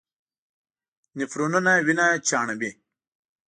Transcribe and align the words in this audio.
نفرونونه 1.17 1.71
وینه 1.85 2.07
چاڼوي. 2.27 2.71